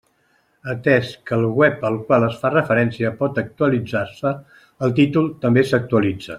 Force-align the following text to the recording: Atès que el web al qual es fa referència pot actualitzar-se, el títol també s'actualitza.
Atès 0.71 1.11
que 1.29 1.37
el 1.41 1.45
web 1.59 1.85
al 1.89 1.99
qual 2.07 2.25
es 2.29 2.39
fa 2.45 2.51
referència 2.55 3.13
pot 3.21 3.39
actualitzar-se, 3.45 4.35
el 4.89 4.97
títol 5.03 5.33
també 5.47 5.69
s'actualitza. 5.75 6.29